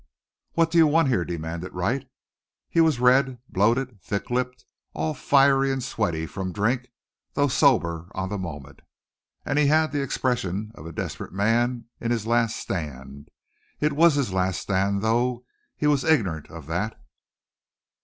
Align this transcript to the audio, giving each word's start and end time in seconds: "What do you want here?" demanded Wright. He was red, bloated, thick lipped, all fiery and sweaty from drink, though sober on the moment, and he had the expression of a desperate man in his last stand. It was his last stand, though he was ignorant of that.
"What 0.53 0.71
do 0.71 0.79
you 0.79 0.87
want 0.87 1.09
here?" 1.09 1.23
demanded 1.23 1.75
Wright. 1.75 2.09
He 2.69 2.81
was 2.81 2.99
red, 2.99 3.37
bloated, 3.47 4.01
thick 4.01 4.31
lipped, 4.31 4.65
all 4.95 5.13
fiery 5.13 5.71
and 5.71 5.83
sweaty 5.83 6.25
from 6.25 6.51
drink, 6.51 6.87
though 7.35 7.47
sober 7.47 8.09
on 8.15 8.29
the 8.29 8.39
moment, 8.39 8.81
and 9.45 9.59
he 9.59 9.67
had 9.67 9.91
the 9.91 10.01
expression 10.01 10.71
of 10.73 10.87
a 10.87 10.91
desperate 10.91 11.33
man 11.33 11.85
in 11.99 12.09
his 12.09 12.25
last 12.25 12.55
stand. 12.57 13.29
It 13.79 13.93
was 13.93 14.15
his 14.15 14.33
last 14.33 14.61
stand, 14.61 15.03
though 15.03 15.45
he 15.77 15.85
was 15.85 16.03
ignorant 16.03 16.49
of 16.49 16.65
that. 16.65 16.99